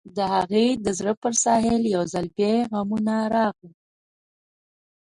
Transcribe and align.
د 0.15 0.17
هغې 0.33 0.65
د 0.85 0.87
زړه 0.99 1.13
پر 1.21 1.33
ساحل 1.43 1.81
يو 1.95 2.03
ځل 2.13 2.25
بيا 2.35 2.53
غمونه 2.71 3.15
راغلل. 3.35 3.73